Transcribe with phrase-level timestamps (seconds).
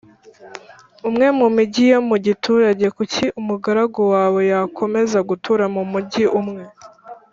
[1.07, 6.63] Umwe mu migi yo mu giturage kuki umugaragu wawe yakomeza gutura mu mugi umwe